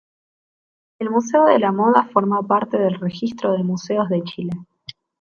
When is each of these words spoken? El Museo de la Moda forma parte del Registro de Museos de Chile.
El 0.99 1.11
Museo 1.11 1.45
de 1.45 1.59
la 1.59 1.71
Moda 1.71 2.09
forma 2.11 2.41
parte 2.41 2.75
del 2.79 2.99
Registro 2.99 3.53
de 3.53 3.61
Museos 3.63 4.09
de 4.09 4.23
Chile. 4.23 4.65